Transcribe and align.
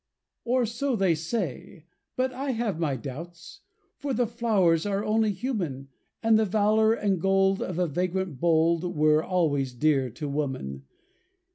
Or, 0.45 0.65
so 0.65 0.95
they 0.95 1.13
say! 1.13 1.85
But 2.15 2.33
I 2.33 2.53
have 2.53 2.79
my 2.79 2.95
doubts; 2.95 3.59
For 3.99 4.15
the 4.15 4.25
flowers 4.25 4.83
are 4.87 5.05
only 5.05 5.31
human, 5.31 5.89
And 6.23 6.39
the 6.39 6.43
valor 6.45 6.91
and 6.95 7.21
gold 7.21 7.61
of 7.61 7.77
a 7.77 7.85
vagrant 7.85 8.39
bold 8.39 8.95
Were 8.95 9.23
always 9.23 9.75
dear 9.75 10.09
to 10.09 10.27
woman. 10.27 10.85